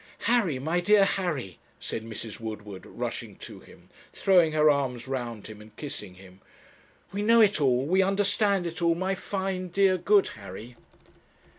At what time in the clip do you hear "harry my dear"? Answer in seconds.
0.21-1.05